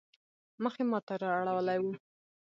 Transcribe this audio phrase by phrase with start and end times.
[0.63, 1.93] مخ يې ما ته رااړولی وو.